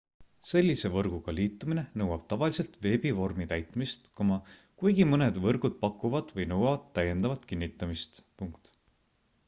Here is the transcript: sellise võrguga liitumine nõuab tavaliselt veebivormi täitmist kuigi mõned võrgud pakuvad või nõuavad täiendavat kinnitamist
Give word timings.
sellise 0.51 0.89
võrguga 0.93 1.33
liitumine 1.39 1.81
nõuab 2.01 2.23
tavaliselt 2.31 2.79
veebivormi 2.85 3.47
täitmist 3.51 4.09
kuigi 4.21 5.07
mõned 5.11 5.37
võrgud 5.45 5.77
pakuvad 5.85 6.33
või 6.39 6.47
nõuavad 6.55 6.91
täiendavat 6.99 7.49
kinnitamist 7.53 8.19